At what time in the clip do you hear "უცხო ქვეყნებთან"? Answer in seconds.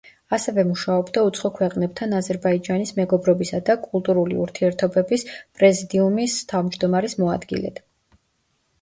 1.27-2.15